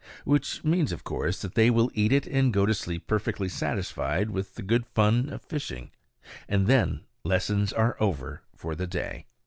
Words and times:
Which 0.25 0.63
means, 0.63 0.91
of 0.91 1.03
course, 1.03 1.39
that 1.43 1.53
they 1.53 1.69
will 1.69 1.91
eat 1.93 2.11
it 2.11 2.25
and 2.25 2.51
go 2.51 2.65
to 2.65 2.73
sleep 2.73 3.05
perfectly 3.05 3.47
satisfied 3.47 4.31
with 4.31 4.55
the 4.55 4.63
good 4.63 4.87
fun 4.87 5.29
of 5.29 5.43
fishing; 5.43 5.91
and 6.49 6.65
then 6.65 7.01
lessons 7.23 7.71
are 7.71 7.95
over 7.99 8.41
for 8.55 8.73
the 8.73 8.87
day. 8.87 9.27